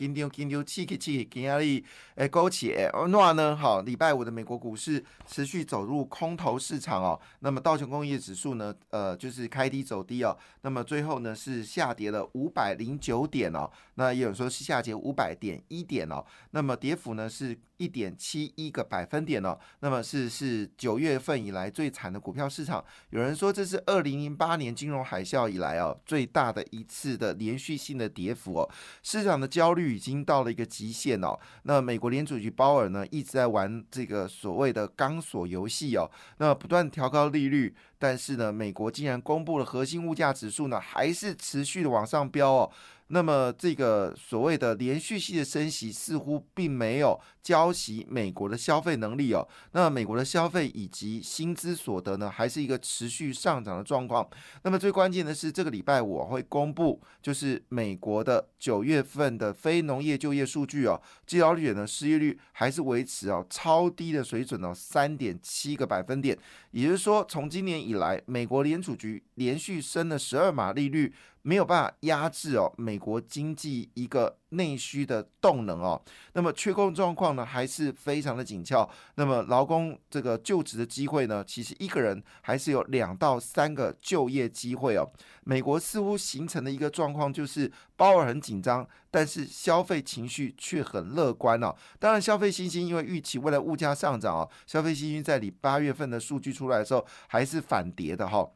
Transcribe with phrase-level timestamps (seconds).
[0.00, 3.54] 今天今天气气气，今天里诶勾起诶，那呢？
[3.54, 7.20] 好，礼拜五的美国股市持续走入空头市场哦。
[7.40, 10.34] 那么道琼工业指数呢，呃，就是开低走低哦。
[10.62, 13.70] 那么最后呢是下跌了五百零九点哦。
[13.96, 16.24] 那也有说是下跌五百点一点哦。
[16.52, 19.58] 那么跌幅呢是一点七一个百分点哦。
[19.80, 22.82] 那么是是九月份以来最惨的股票市场。
[23.10, 28.70] 有人说这是二零零八年金融海啸以来哦最大的一次的连续性的跌幅哦。
[29.02, 29.89] 市场的焦虑。
[29.90, 31.38] 已经到了一个极限了。
[31.64, 36.10] 那美国联储局鲍尔呢一直在玩这个所谓的钢索游戏哦。
[36.38, 42.70] 那不断调高利率，但是呢，美国竟然公布了核心物价指数呢还是持续的往上飙哦。
[43.12, 49.46] 那么这个所谓的连续性的升息似乎并没有浇熄美国的消费能力哦。
[49.72, 54.28] 那美国的消费以及薪资所得呢，还是一个持续上涨的状况。
[54.62, 66.38] 那么最关键的是，这个礼拜我会公布，就是美国的九月份的非农业就业数据哦，制造率的，失业率还是维持哦超低的水准哦，三点七个百分点。
[66.70, 71.12] 也就是说，从今年以来，美国联储局连续升了十二码利率。
[71.42, 76.00] 没有办法压制哦，美国经济一个内需的动能哦。
[76.34, 78.88] 那么缺工状况呢，还是非常的紧俏。
[79.14, 85.10] 那么劳工这个就职的机会呢，其实一个人还是有两到三个就业机会哦。
[85.44, 91.74] 美国似乎形成的一个状况就是，鲍尔很紧张，但是消费情绪却很乐观哦。
[91.98, 98.48] 当然，消费信心因为预期未来物价上涨哦，消费信心在你八月份的数据出来的时候还是反跌的哈。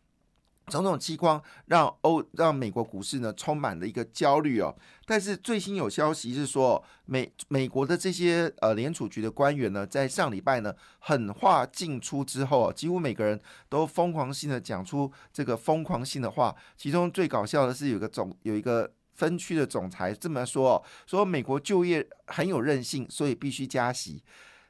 [0.69, 16.55] 种种激光让欧让美国股市呢充满了一个焦虑哦，但是最新有消息是说，美美国的这些呃联储局的官员呢，在上礼拜呢狠话进出之后啊，几乎每个人都疯狂性的讲出这个疯狂性的话。
[16.77, 24.23] 其中最搞笑的是有个总有一个分区的总裁这么说：说美国就业很有韧性，所以必须加息。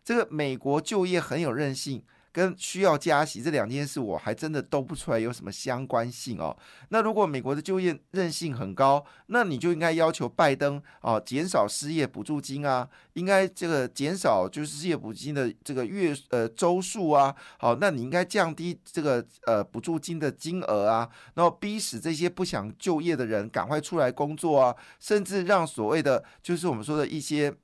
[0.04, 2.02] 这个美国就业很有韧性。
[2.34, 6.54] 跟需要加息这两件事，我还真的都不出来有什么相关性哦。
[6.88, 17.32] 那如果美国的就业韧性很高，那你就应该要求拜登哦减少失业补助金啊，应该这个减少就是失业补助金的这个月呃周数啊。
[17.56, 27.54] 好，那你应该降低这个呃补助金的金额啊，然后逼使这些不想就业的人赶快出来工作啊，甚至让所谓的就是我们说的一些。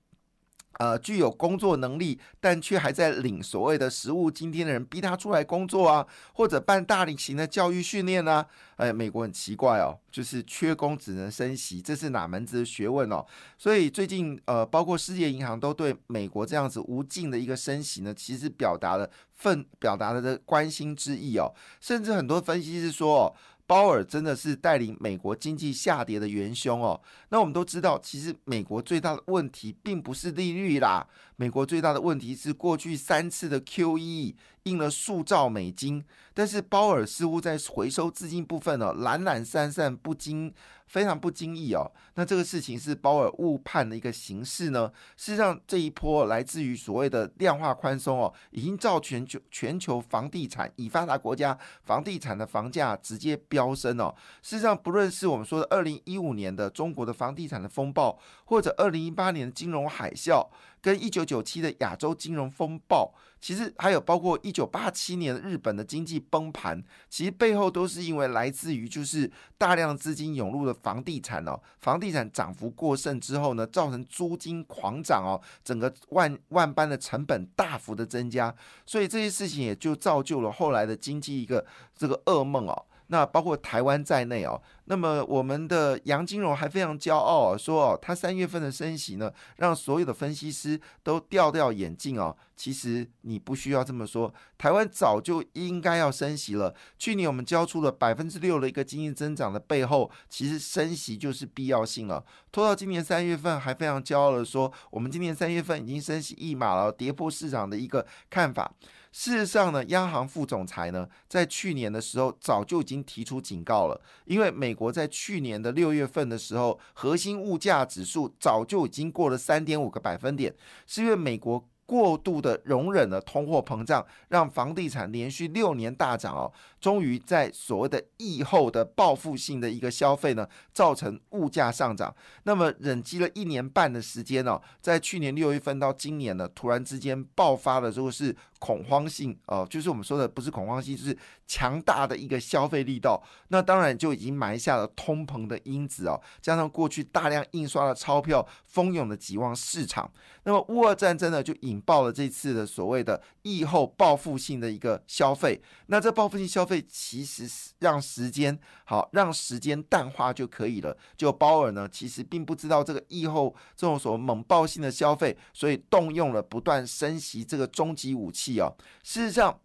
[0.78, 8.47] 呃，具有工作能力但却还在领所谓的实物津贴的人，逼他出来工作啊，或者办大型的教育训练啊。
[8.76, 13.26] 哎，美国很奇怪哦，就是缺工只能升息，这是哪门子的学问哦？
[13.58, 21.52] 所以最近呃，包括世界银行都对美国这样子无尽的一个升息呢，其实表达了愤，表达了的关心之意哦。
[21.78, 23.37] 甚至很多分析是说。
[23.70, 27.00] 鲍尔真的是带领美国经济下跌的元凶哦。
[27.28, 31.06] 那我们都知道，其实美国最大的问题并不是利率啦，
[31.41, 34.34] 美国最大的问题是过去三次的 QE
[34.65, 40.53] 印了数兆美金，但是鲍尔似乎在回收资金部分哦，懒懒散散不经。
[40.87, 44.91] 非常不经意哦，那这个事情是鲍尔误判的一个形式呢？
[45.17, 54.12] 事实上，这一波来自于所谓的量化宽松哦，已经造全球全球房地产已发达国家房地产的房价直接飙升哦。
[54.43, 60.45] 事实上，不论是我们说的二零一五年的中国的房地产的风暴，或者二零一八年的金融海啸。
[60.81, 78.55] 跟一九九七的亚洲金融风暴，其实还有包括一九八七年日本的经济崩盘，其实背后都是因为来自于就是大量资金涌入的房地产哦，房地产涨幅过剩之后呢，造成租金狂涨哦，整个万万般的成本大幅的增加，
[78.87, 81.65] 所以这些事情也就造就了后来的经济一个
[81.97, 82.87] 这个噩梦哦。
[83.12, 92.37] 那包括台湾在内哦，那么我们的杨金荣还非常骄傲说哦，他三月份的升息呢，让所有的分析师都掉掉眼镜哦。
[92.61, 96.75] 其实你不需要这么说，台湾早就应该要升息了。
[96.99, 102.23] 去年我们交出了百分之六的一个经济增长的背后，其实升息就是必要性了。
[102.53, 108.71] 拖到今年三月份还非常骄傲的说，我们今年三月份已经升息一码了，跌破市场的一个看法。
[109.11, 120.55] 事实上呢，央行副总裁呢，在去年的时候早就已经提出警告了，因为美国在去年的六月份的时候，核心物价指数早就已经过了三点五个百分点，
[120.87, 121.67] 是因为美国。
[121.90, 132.14] 过度的容忍了通货膨胀，让房地产连续六年大涨哦，终于在所谓的疫后的报复性的一个消费呢，造成物价上涨。
[132.44, 143.20] 那么忍积了一年半的时间哦，在去年六月份到今年呢，突然之间爆发的这个是恐慌性哦，就是我们说的不是恐慌性，就是强大的一个消费力道。
[143.48, 150.08] 那当然就已经埋下了通膨的因子哦，加上过去大量印刷的钞票蜂拥的挤往市场，
[150.44, 151.80] 那么乌俄战争呢就引。
[151.81, 160.97] 爆了这次的所谓的疫后报复性的一个消费，那这报复性消费其实是让时间好让时间淡化就可以了。
[161.17, 168.76] 就鲍尔呢，其实并不知道这个疫后这种所谓猛爆性的消费，所以动用了不断升息这个终极武器哦。
[169.03, 169.59] 事实上，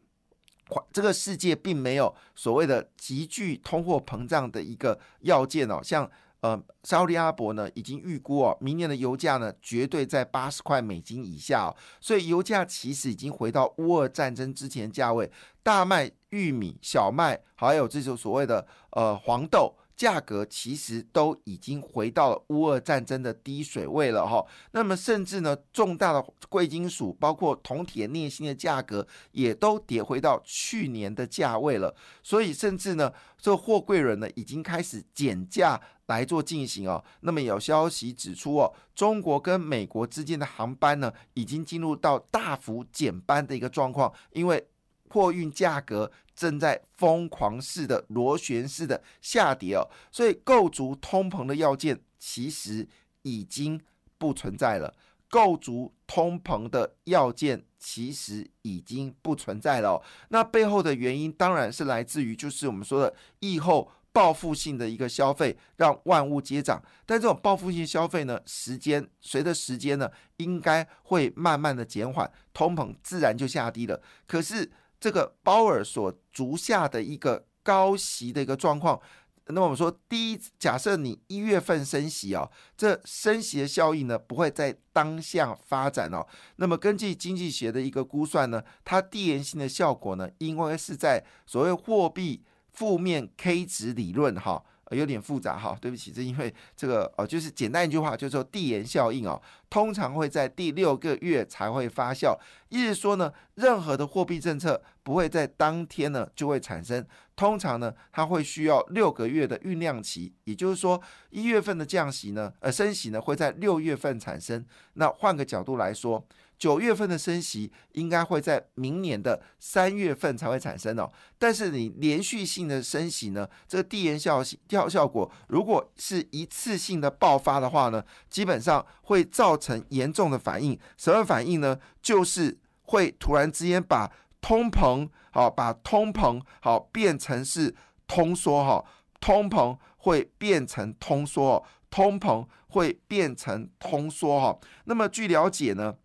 [0.92, 6.10] 这个世界并没有所谓的急剧通货膨胀的一个要件哦，像。
[6.46, 15.32] 呃，沙特阿伯呢已经预估哦，明年的油价呢绝对在八十块美金以下哦，所以油价其实已经回到乌俄战争之前价位。
[15.64, 19.74] 大麦、玉米、小麦，还有这种所谓的呃黄豆。
[19.96, 31.96] 价格其实都已经回到了乌俄战争的低水位了哈，那么甚至呢，重大的贵金属，包括铜铁镍锌的价格，也都跌回到去年的价位了。
[32.22, 37.04] 所以，甚至呢，这货柜轮呢，已经开始减价来做进行哦。
[37.22, 44.68] 那么有消息指出哦，中国跟美国之间的航班呢，已经进入到大幅减班的一个状况，因为。
[45.08, 52.88] 货运价格正在疯狂式的螺旋式的下跌哦，所以构筑通膨的要件其实
[53.22, 53.80] 已经
[54.18, 54.94] 不存在了。
[55.30, 59.94] 构筑通膨的要件其实已经不存在了。
[59.94, 66.82] 哦那背后的原因当然是来自于就是我们说的疫后报复性的一个消费，让万物皆涨。
[67.06, 74.02] 但这种报复性消费呢，时间随着时间呢，应该会慢慢的减缓，通膨自然就下低了。
[74.28, 74.72] 可是。
[75.06, 79.00] 这个鲍尔所足下的一个高息的一个状况，
[79.46, 86.26] 那么我们说，第一，假设你一月份升息哦，这升息的效应呢不会在当下发展哦。
[86.56, 94.66] 那么根据经济学的一个估算呢，它递延性的效果呢，应该是在所谓货币负面 K 值理论哈。
[94.92, 102.38] 有点复杂哈，对不起，这因为这个哦，就是简单一句话，就是说递延效应哦，通常会在第六个月才会发酵，
[102.70, 107.06] 意思说呢，任何的货币政策不会在当天呢就会产生，
[107.36, 114.64] 通常呢，它会需要六个月的酝酿期，也就是说，一月份的降息呢，呃，升息呢会在六月份产生。
[114.94, 116.26] 那换个角度来说。
[116.58, 130.80] 九月份的升息应该会在明年的三月份才会产生哦，但是你连续性的升息呢，这个递延效效效果，如果是一次性的爆发的话呢，基本上会造成严重的反应。
[130.98, 131.78] 什么反应呢？
[132.02, 137.76] 就是会突然之间把通膨好，把通膨好变成是
[138.08, 138.86] 通缩哈，
[139.20, 144.58] 通膨会变成通缩，通膨会变成通缩哈。
[144.86, 145.96] 那么据了解呢？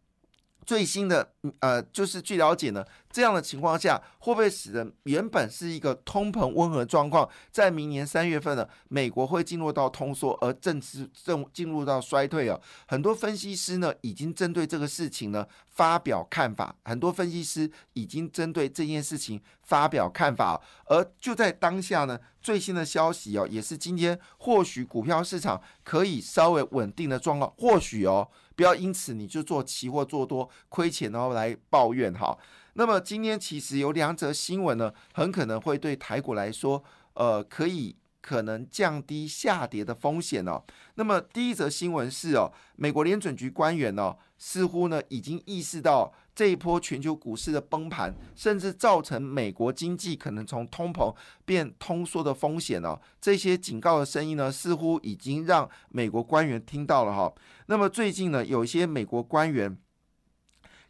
[0.70, 1.28] 最新的
[1.58, 12.56] 呃，就是据了解呢，这样的情况下，会不会使得原本是一个通膨温和状况，在明年三月份呢，美国会进入到通缩，而正式正进入到衰退啊？
[12.86, 28.28] 很多分析师呢，已经针对这个事情呢发表看法，很多分析师已经针对这件事情发表看法，而就在当下呢，最新的消息哦，也是今天或许股票市场可以稍微稳定的状况，或许哦。
[28.60, 32.36] 不要因此你就做期货做多亏钱，然后来抱怨哈。
[32.74, 36.84] 那么今天其实有两则新闻呢，很可能会对台股来说，
[37.14, 37.96] 呃，可以。
[38.20, 40.62] 可能降低下跌的风险哦。
[40.94, 53.00] 那么第一则新闻是哦，美国联准局官员呢，似乎呢已经意识到这一波全球股市的崩盘，甚至造成美国经济可能从通膨变通缩的风险哦。
[53.20, 57.32] 这些警告的声音呢，似乎已经让美国官员听到了哈。
[57.66, 59.76] 那么最近呢，有一些美国官员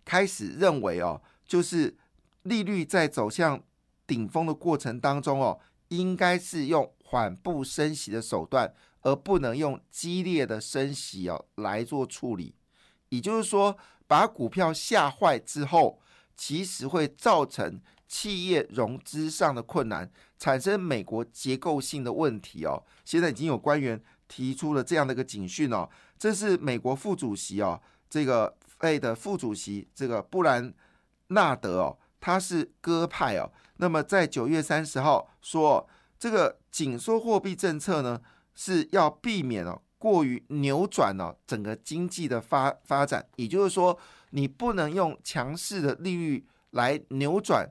[0.04, 1.96] 开始认为哦，就是
[2.42, 3.62] 利率在走向
[4.06, 5.60] 顶峰的过程当中哦。
[5.90, 12.54] 应该是用缓步升息的手段，而不能用激烈的升息哦来做处理。
[13.08, 13.76] 也就是说，
[14.06, 16.00] 把股票吓坏之后，
[16.36, 22.84] 其实会造成企业融资上的困难，产生美国结构性的问题哦。
[23.04, 25.90] 现在已经有官员提出了这样的一个警讯哦。
[26.16, 30.72] 这是美国副主席哦，这个 A 的副主席这个布兰
[31.26, 31.98] 纳德哦。
[32.20, 35.88] 他是鸽派哦，那么在九月三十号说，
[36.20, 38.20] 这个紧缩货币政策呢
[38.54, 43.98] 是要避免哦过于扭转了整个经济的发发展，也就是说，
[44.30, 47.70] 你不能用强势的利率来扭转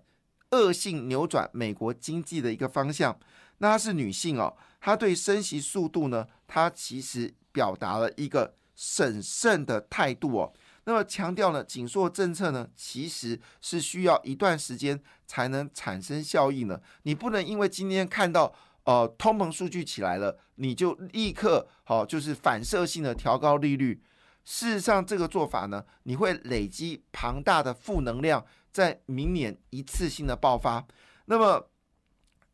[0.51, 3.17] 恶性扭转美国经济的一个方向。
[3.59, 10.53] 那她是女性哦，她对升息速度呢，她其实表达了一个审慎的态度哦。
[10.89, 16.81] 那么强调呢，紧缩政策呢，其实是需要一段时间才能产生效益呢。
[17.03, 18.51] 你不能因为今天看到
[18.85, 24.01] 呃通膨数据起来了，你就立刻好就是反射性的调高利率。
[24.43, 30.83] 事实上，这个做法呢，你会累积庞大的负能量，在明年一次性的爆发。
[31.25, 31.69] 那么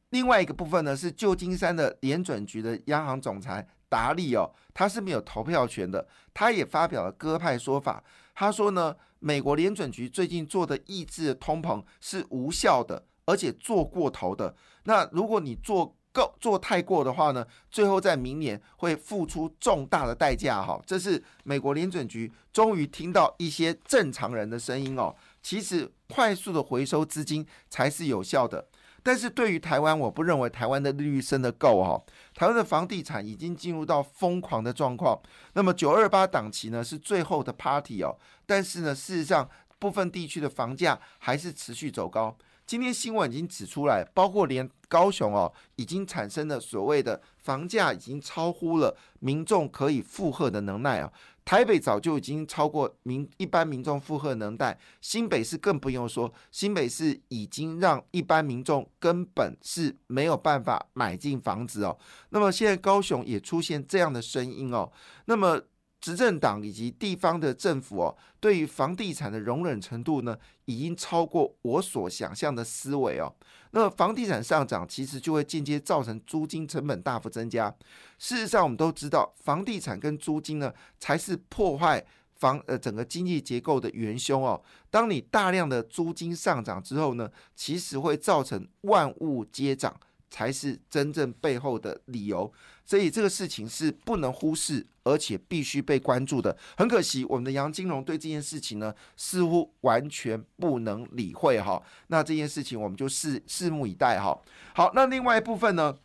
[0.09, 8.03] 另外一个部分呢，是旧金山的联准局的央行总裁达利哦，他是没有投票权的，他也发表了鸽派说法。
[8.33, 14.53] 他说呢，美国联准局最近做的抑制通膨是无效的，而且做过头的。
[14.83, 20.61] 那如果你做够做太过的话呢，最后在明年会付出重大的代价。
[20.61, 25.15] 哈，这是美国联准局终于听到一些正常人的声音哦。
[25.41, 28.67] 其实快速的回收资金才是有效的。
[29.05, 32.01] 但是对于台湾，我不认为台湾的利率升得够哈。
[32.33, 35.21] 台湾的房地产已经进入到疯狂的状况。
[35.53, 39.47] 那么九二八档期呢是最后的 party 哦，但是呢，事实上
[39.77, 42.35] 部分地区的房价还是持续走高。
[42.65, 51.13] 今天新闻已经指出来，包括连高雄哦，已经产生了所谓的房价已经超乎了民众可以负荷的能耐啊。
[51.45, 61.97] 台北早就已经超过民一般民众负荷能带，新北市更不用说，新北市已经让一般民众根本是没有办法买进房子哦。
[62.29, 64.91] 那么现在高雄也出现这样的声音哦，
[65.25, 65.61] 那么。
[66.05, 73.33] 执政党以及地方的政府哦，对于房地产的容忍程度呢，已经超过我所想象的思维哦。
[73.71, 77.75] 那么房地产上涨，其实就会间接造成租金成本大幅增加。
[78.19, 84.61] 事实上，我们都知道，房地产跟租金呢，才是破坏房呃整个经济结构的元凶哦。
[84.91, 89.99] 当你大量的租金上涨之后呢，其实会造成万物皆涨。
[90.35, 92.51] 才是真正背后的理由，
[92.83, 96.57] 所以这个事情是不能忽视，而且必须被关注的。
[96.75, 101.81] 很可惜，我们的杨金龙对这件事情呢，似乎完全不能理会哈。
[102.07, 104.37] 那这件事情，我们就拭拭目以待哈。
[104.73, 105.95] 好，那另外一部分呢？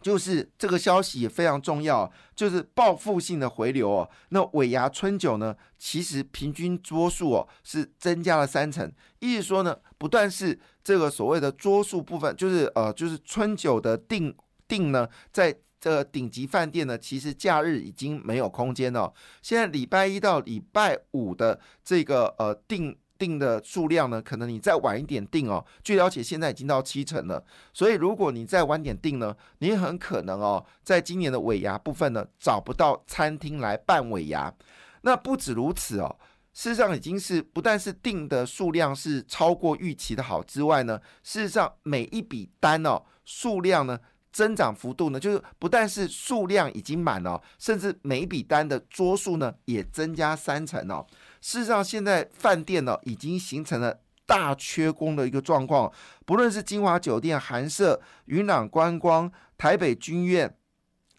[0.00, 4.08] 就是这个消息也非常重要，就是报复性的回流哦。
[4.30, 14.34] 那尾牙春酒呢，其实平均桌数哦是增加了三成，意思说呢，不但是这个所谓的桌数部分，就是呃，就是春酒的订
[14.66, 19.12] 订呢，在这个顶级饭店呢，其实假日已经没有空间了。
[19.42, 22.96] 现在礼拜一到礼拜五的这个呃订。
[23.18, 24.22] 订的数量呢？
[24.22, 25.64] 可能你再晚一点订哦。
[25.82, 27.44] 据了解，现在已经到七成了。
[27.74, 34.54] 所以如果你再晚点订呢，你很可能哦，在今年的尾牙部分呢，找不到餐厅来办尾牙。
[35.02, 36.16] 那不止如此哦，
[36.54, 43.98] 事实上已经是不但是订的数量是超过预期的好之外呢，事实上每一笔单哦数量呢。
[44.30, 51.04] 增长幅度呢，就是不但是数量已经满了，甚至每一笔单的桌数呢也增加三成哦。
[51.40, 55.90] 事实上，现在饭店呢已经形成了大缺工的一个状况，
[56.26, 60.54] 不论是金华酒店、韩舍、云朗观光、台北君苑，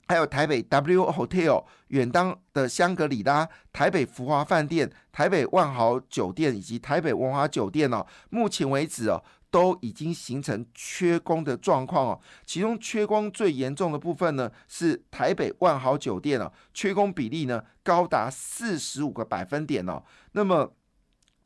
[0.07, 9.23] 还有台北 W Hotel、远当的香格里拉、台北福华饭店、台北万豪酒店以及台北文华酒店哦，目前为止哦。
[9.51, 20.03] 都已经形成缺工的状况哦，其中缺工最严重的部分呢是台北万豪酒店哦，缺工比例呢高达四十五个百分点哦，
[20.33, 20.73] 那么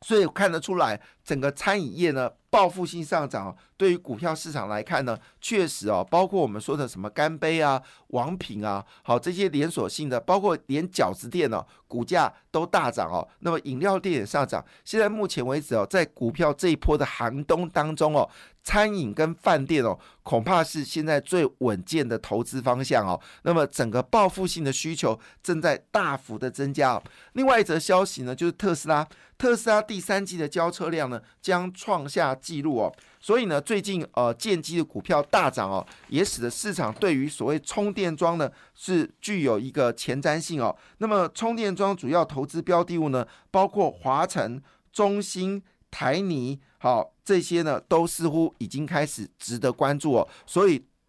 [0.02, 3.56] 所以看得出来，整个餐饮业呢报复性上涨。
[3.76, 13.26] 对于股票市场来看呢，确实哦，包括我们说的什么干杯啊、王品啊，好这些连锁性的，包括连饺子店哦，股价都大涨哦。
[13.40, 14.64] 那么饮料店也上涨。
[14.84, 18.30] 现在目前为止哦，在股票这一波的寒冬当中哦，
[18.62, 23.20] 餐饮跟饭店哦，恐怕是现在最稳健的投资方向哦。
[23.42, 26.92] 那么整个报复性的需求正在大幅的增加。
[26.92, 27.02] 哦
[27.32, 32.92] 另外一则消息呢，就是特斯拉，特斯拉第三季的交车量呢将创下纪录哦。
[33.20, 40.76] 所以呢，最近呃，建机的股票大涨哦，也使得市场对于所谓充电桩呢是具有一个前瞻性哦。
[40.98, 50.28] 那么充电桩主要投资标的物呢，包括华晨、中兴、台泥，好这些呢，都似乎已经开始值得关注哦。
[50.44, 50.84] 所以